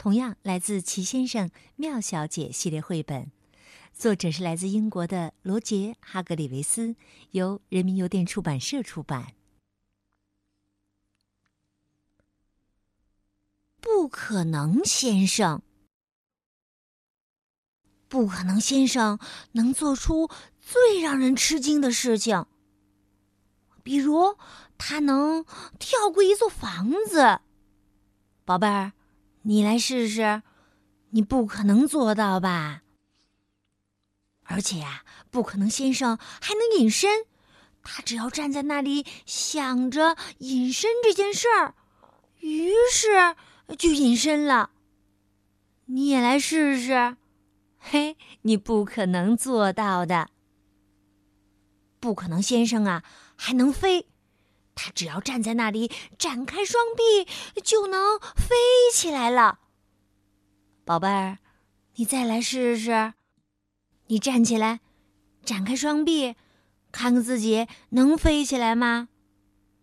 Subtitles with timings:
[0.00, 3.30] 同样来自《齐先生、妙小姐》系列绘本，
[3.92, 6.96] 作者是来自英国的罗杰·哈格里维斯，
[7.32, 9.34] 由人民邮电出版社出版。
[13.78, 15.60] 不可能先生，
[18.08, 19.18] 不可能先生
[19.52, 20.30] 能做出
[20.62, 22.46] 最让人吃惊的事情，
[23.82, 24.38] 比如
[24.78, 25.44] 他能
[25.78, 27.40] 跳过一座房子。
[28.46, 28.94] 宝贝儿。
[29.42, 30.42] 你来试试，
[31.10, 32.82] 你不可能做到吧？
[34.44, 37.24] 而且呀，不可能先生还能隐身，
[37.82, 41.74] 他只要站在那里想着隐身这件事儿，
[42.40, 43.36] 于是
[43.78, 44.70] 就隐身了。
[45.86, 47.16] 你也来试试，
[47.78, 50.28] 嘿，你不可能做到的。
[51.98, 53.02] 不可能先生啊，
[53.36, 54.06] 还能飞。
[54.82, 57.30] 他只要站在那里，展开双臂，
[57.62, 58.56] 就能飞
[58.94, 59.58] 起来了。
[60.86, 61.36] 宝贝儿，
[61.96, 63.12] 你再来试试。
[64.06, 64.80] 你站起来，
[65.44, 66.34] 展开双臂，
[66.90, 69.10] 看看自己能飞起来吗？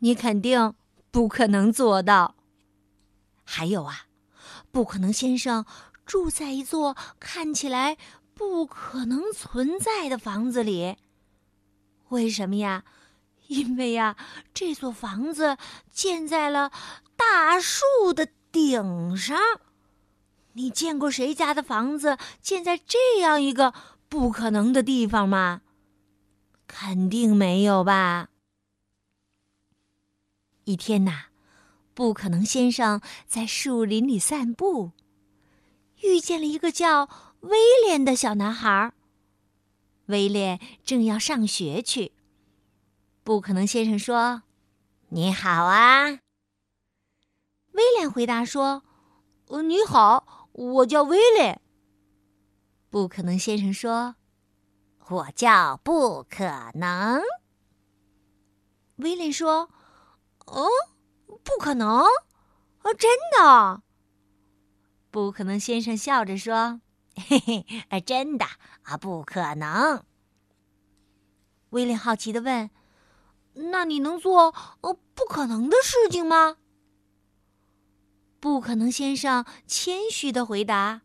[0.00, 0.74] 你肯定
[1.12, 2.34] 不可能做到。
[3.44, 4.06] 还有啊，
[4.72, 5.64] 不可能先生
[6.04, 7.96] 住在一座看起来
[8.34, 10.96] 不可能存在的房子里。
[12.08, 12.82] 为什么呀？
[13.50, 14.16] 因为呀，
[14.54, 15.58] 这座房子
[15.90, 16.70] 建在了
[17.16, 19.36] 大树的顶上。
[20.52, 23.74] 你见过谁家的房子建在这样一个
[24.08, 25.62] 不可能的地方吗？
[26.68, 28.28] 肯定没有吧。
[30.62, 31.24] 一天呐，
[31.92, 34.92] 不可能先生在树林里散步，
[36.02, 37.08] 遇见了一个叫
[37.40, 38.92] 威廉的小男孩。
[40.06, 42.12] 威廉正要上学去。
[43.22, 44.42] 不可能先生说
[45.10, 46.20] ：“你好啊。”
[47.72, 48.82] 威廉回答说
[49.48, 51.60] ：“呃，你好，我叫威廉。”
[52.90, 54.16] 不可能先生说
[55.08, 57.22] ：“我叫不可能。”
[58.96, 59.70] 威廉说
[60.46, 60.66] ：“哦，
[61.26, 63.82] 不可能，啊，真的。”
[65.12, 66.80] 不可能先生笑着说
[67.14, 68.46] ：“嘿嘿，啊真的
[68.82, 70.04] 啊，不可能。”
[71.70, 72.70] 威廉好奇的问。
[73.54, 76.56] 那你能做呃不可能的事情吗？
[78.38, 81.02] 不可能先生谦虚的回答：“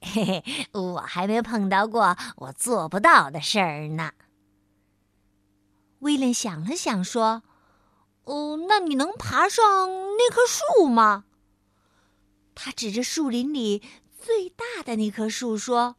[0.00, 4.12] 嘿嘿，我还没碰到过我做不到的事儿呢。”
[6.00, 7.42] 威廉想了想说
[8.24, 9.64] ：“哦，那你能爬上
[10.16, 11.24] 那棵树吗？”
[12.54, 13.82] 他指着树林里
[14.18, 15.96] 最大的那棵树说：“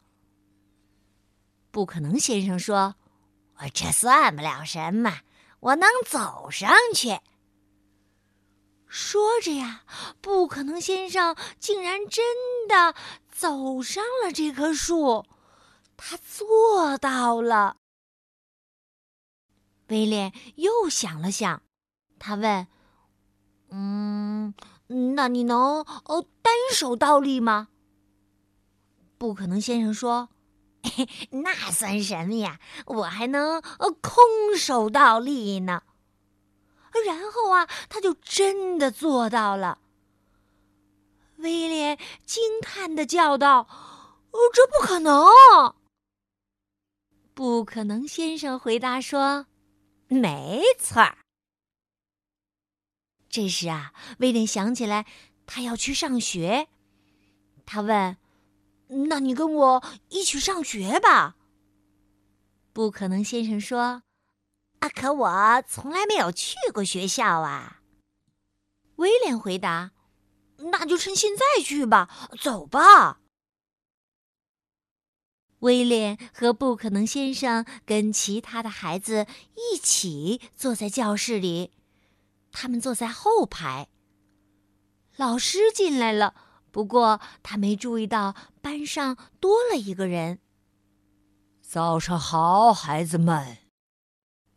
[1.70, 2.96] 不可能。”先生说
[3.62, 5.20] ：“我这算不了什么。”
[5.60, 7.20] 我能走上去。
[8.86, 9.84] 说着呀，
[10.22, 12.96] 不可能先生竟然真的
[13.30, 15.26] 走上了这棵树，
[15.98, 17.78] 他做到了。
[19.88, 21.62] 威廉又想了想，
[22.18, 22.68] 他问
[23.70, 24.54] ：“嗯，
[24.88, 27.68] 那你能呃单手倒立吗？”
[29.18, 30.30] 不可能先生说。
[31.44, 32.60] 那算什么呀？
[32.86, 35.84] 我还能呃空手倒立呢。
[37.06, 39.80] 然后啊，他就真的做到了。
[41.38, 43.68] 威廉惊叹的叫道
[44.32, 45.28] ：“哦，这不可能！”
[47.36, 49.46] 不可能先生回答说
[50.10, 51.20] ：“没错儿。”
[53.30, 55.06] 这时啊，威廉想起来
[55.46, 56.68] 他要去上学，
[57.68, 58.18] 他问。
[58.88, 61.36] 那你跟我一起上学吧。
[62.74, 64.04] 不可能，先生说
[64.80, 67.82] ：“啊，可我从来没有去过学校啊。”
[68.98, 69.92] 威廉回答
[70.72, 73.20] ：“那就趁现在去吧，走吧。”
[75.60, 79.26] 威廉和不可能先生跟其他的孩子
[79.56, 81.72] 一起坐在教室里，
[82.52, 83.88] 他们坐在后排。
[85.16, 86.36] 老师进来了。
[86.72, 90.40] 不过，他没注意到班上多了一个人。
[91.62, 93.58] 早上好，孩子们。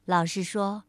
[0.04, 0.84] 老师说：“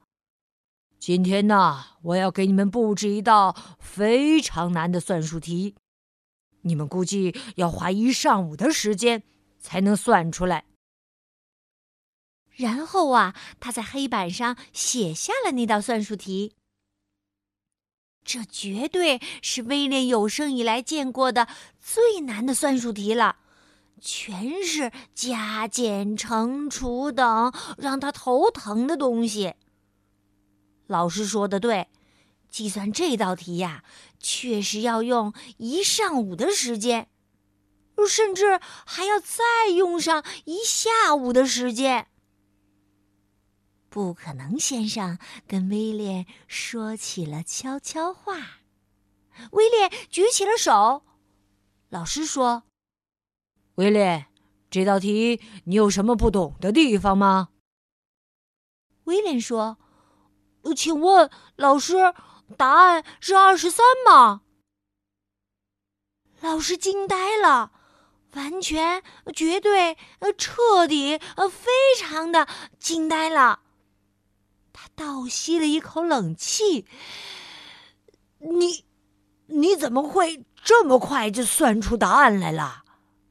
[1.00, 5.75] 今天呢，我要给你们布置一道非常难的算术题。
[6.62, 9.24] 你们估计要花一上午的时间
[9.59, 10.65] 才能算出来。
[12.51, 16.56] 然后啊，他在黑板上写下了那道算术题。
[18.33, 21.50] 这绝对是威廉有生以来见过的
[21.81, 23.36] 最难的算术题了，
[24.00, 29.56] 全是加减乘除等让他头疼的东西。
[30.88, 31.89] 老师说的对，
[32.50, 33.83] 计算这道题呀，
[34.18, 37.10] 确实要用一上午的时间，
[38.07, 42.07] 甚至还要再用上一下午的时间。
[43.91, 48.61] 不可能先生跟威廉说起了悄悄话。
[49.51, 51.03] 威廉举起了手。
[51.89, 52.63] 老师说
[53.75, 54.27] ：“威廉，
[54.69, 57.49] 这道题你有什么不懂的地方吗？”
[59.03, 59.77] 威廉说
[60.73, 62.13] ：“请问老师，
[62.55, 64.43] 答案是二十三吗？”
[66.39, 67.73] 老师惊呆了，
[68.35, 69.03] 完全、
[69.35, 69.97] 绝对、
[70.38, 72.47] 彻底、非常的
[72.79, 73.61] 惊呆了。
[74.81, 76.88] 他倒吸了一口冷气。
[78.39, 78.83] 你，
[79.45, 82.83] 你怎么会这么快就算出答案来了？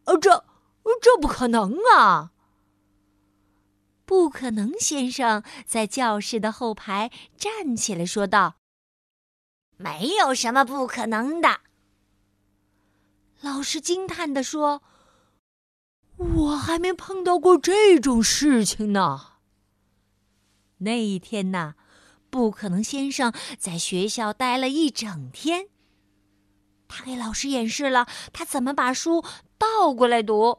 [0.05, 0.45] 呃，这，
[1.03, 2.31] 这不可能啊！
[4.07, 8.55] 不可能，先生在教室的后排站起来说道
[9.77, 11.63] ：“没有什么不可能的。”
[13.43, 14.85] 老师惊叹地说
[16.17, 19.27] ：“我还没碰到过这种事情呢。”
[20.81, 21.75] 那一天呐，
[22.29, 25.69] 不可能先生在学校待了一整天。
[26.89, 29.25] 他给老师演示了他怎么把书
[29.57, 30.59] 倒过来读。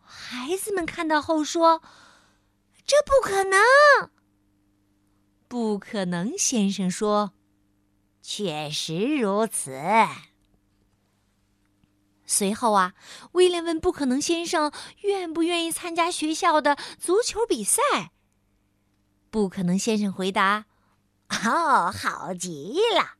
[0.00, 1.82] 孩子们看到后说
[2.86, 3.60] ：“这不可能！”
[5.48, 7.32] 不可能先生说
[8.22, 9.78] ：“确实如此。”
[12.26, 12.94] 随后啊，
[13.32, 14.72] 威廉问不可能先生
[15.02, 18.10] 愿不愿意参加学校的足球比赛。
[19.30, 20.66] 不可能，先生回答
[21.44, 23.16] ：“哦，好极了！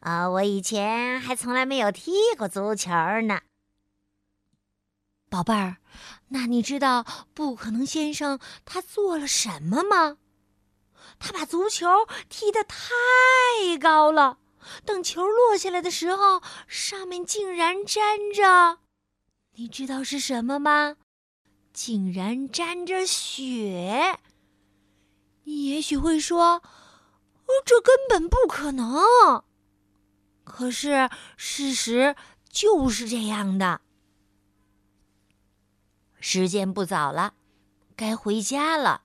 [0.00, 2.90] 啊，我以前还从来没有踢过足球
[3.22, 3.40] 呢。”
[5.28, 5.78] 宝贝儿，
[6.28, 7.04] 那你知道
[7.34, 10.18] 不可能先生他做了什么吗？
[11.18, 11.86] 他把足球
[12.28, 12.76] 踢得太
[13.80, 14.38] 高了，
[14.84, 18.78] 等球落下来的时候，上面竟然沾着……
[19.54, 20.96] 你知道是什么吗？
[21.72, 24.18] 竟然沾着雪！
[25.46, 26.60] 你也许会说
[27.64, 29.44] ：“这根本不可能。”
[30.42, 32.16] 可是事实
[32.50, 33.80] 就是这样的。
[36.18, 37.34] 时间不早了，
[37.94, 39.02] 该回家了。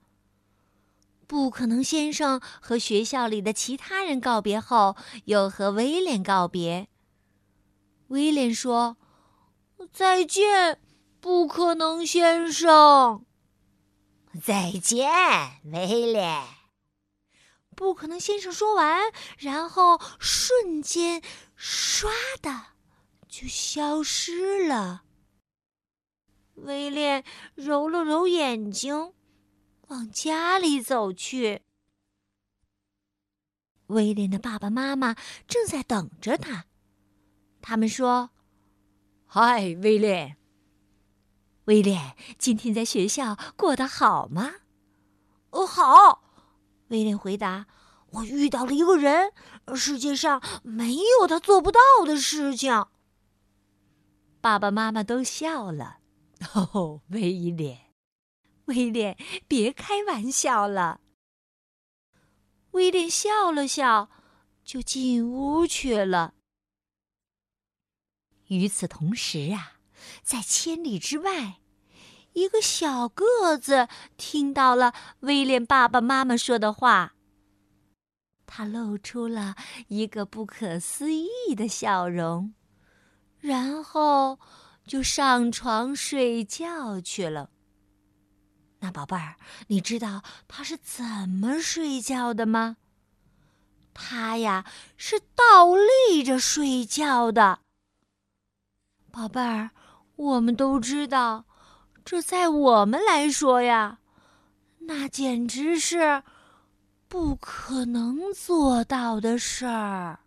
[1.27, 4.95] 不可能先生和学校里的其他人告别后，
[5.25, 6.89] 又和威廉告别。
[8.07, 8.97] 威廉说
[9.93, 10.81] ：“再见，
[11.19, 13.25] 不可能先生。”
[14.39, 15.09] 再见，
[15.65, 16.43] 威廉。
[17.75, 21.21] 不可能，先生说完，然后瞬间
[21.57, 22.07] 唰
[22.41, 22.67] 的
[23.27, 25.03] 就消失了。
[26.55, 27.23] 威廉
[27.55, 29.13] 揉了揉眼睛，
[29.87, 31.63] 往家里走去。
[33.87, 35.15] 威廉的爸爸妈妈
[35.47, 36.65] 正在等着他，
[37.61, 38.29] 他们说
[39.25, 40.37] ：“嗨，威廉。”
[41.65, 44.51] 威廉今天在学校过得好吗？
[45.51, 46.23] 哦，好。
[46.87, 47.67] 威廉回答
[48.11, 49.31] ：“我遇到了一个人，
[49.75, 52.87] 世界上没有他做不到的事情。”
[54.41, 55.99] 爸爸妈妈都笑了。
[56.53, 57.91] 哦，威廉，
[58.65, 59.15] 威廉，
[59.47, 60.99] 别开玩笑了。
[62.71, 64.09] 威廉笑了笑，
[64.63, 66.33] 就进屋去了。
[68.47, 69.80] 与此同时啊。
[70.23, 71.59] 在千里之外，
[72.33, 77.15] 一个小个子听到了威廉爸爸妈妈说的话。
[78.45, 79.55] 他露出了
[79.87, 82.53] 一个不可思议的笑容，
[83.39, 84.39] 然后
[84.85, 87.49] 就上床睡觉去了。
[88.79, 89.35] 那宝贝儿，
[89.67, 92.77] 你知道他是怎么睡觉的吗？
[93.93, 97.59] 他呀是倒立着睡觉的。
[99.11, 99.71] 宝贝儿。
[100.21, 101.45] 我们都知道，
[102.05, 103.99] 这在我们来说呀，
[104.81, 106.21] 那简直是
[107.07, 110.19] 不可能做到的事儿。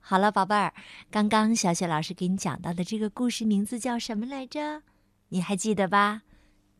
[0.00, 0.74] 好了，宝贝儿，
[1.12, 4.82] 刚刚小雪老师给你讲到的这个故事名字叫什么来着？
[5.28, 6.22] 你还记得吧？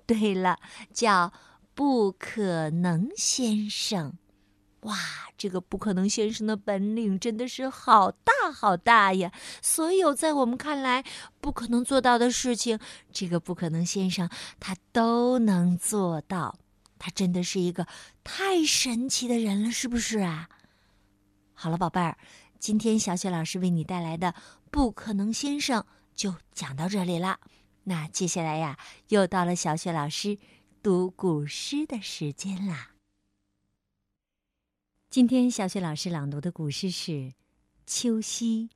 [0.07, 0.59] 对了，
[0.93, 1.29] 叫
[1.73, 4.11] 《不可能先生》。
[4.83, 4.97] 哇，
[5.39, 9.33] 这个不可能先生的本领真的是好大好大呀！
[9.61, 11.05] 所有在我们看来
[11.41, 12.79] 不可能做到的事情，
[13.12, 16.59] 这个不可能先生他都能做到。
[16.99, 17.87] 他真的是一个
[18.23, 20.49] 太神奇的人了，是不是啊？
[21.55, 22.17] 好了，宝贝儿，
[22.59, 24.33] 今天小雪老师为你带来的
[24.71, 25.83] 《不可能先生》
[26.15, 27.39] 就讲到这里了。
[27.85, 30.39] 那接下来呀，又到了小雪老师
[30.83, 32.92] 读古诗的时间啦。
[35.12, 37.12] 今天小雪老师朗读的古诗是
[37.85, 38.71] 《秋夕》。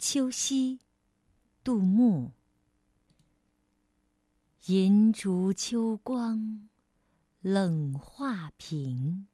[0.00, 0.80] 秋夕，
[1.62, 2.32] 杜牧。
[4.66, 6.68] 银烛秋光，
[7.40, 9.28] 冷画屏。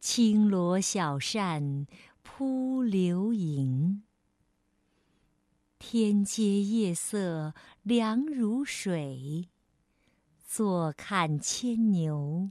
[0.00, 1.86] 轻罗小扇
[2.24, 4.02] 扑流萤。
[5.78, 7.54] 天阶夜色
[7.84, 9.48] 凉如水，
[10.44, 12.50] 坐看牵牛。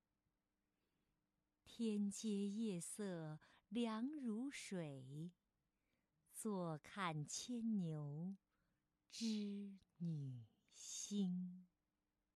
[1.83, 5.31] 天阶夜色凉如水，
[6.31, 8.35] 坐看牵牛。
[9.09, 10.45] 织女
[10.75, 11.65] 星。